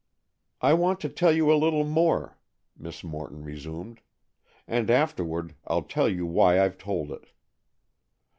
"I 0.61 0.73
want 0.73 0.99
to 1.01 1.09
tell 1.09 1.31
you 1.31 1.53
a 1.53 1.53
little 1.61 1.83
more," 1.83 2.35
Miss 2.75 3.03
Morton 3.03 3.43
resumed, 3.43 4.01
"and 4.67 4.89
afterward 4.89 5.53
I'll 5.67 5.83
tell 5.83 6.09
you 6.09 6.25
why 6.25 6.59
I've 6.59 6.79
told 6.79 7.11
it. 7.11 7.27